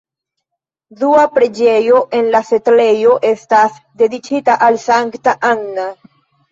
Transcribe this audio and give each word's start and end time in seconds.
Dua 1.01 1.25
preĝejo 1.35 2.01
en 2.21 2.31
la 2.37 2.43
setlejo 2.49 3.15
estas 3.35 3.79
dediĉita 4.05 4.61
al 4.71 4.83
sankta 4.91 5.41
Anna. 5.55 5.89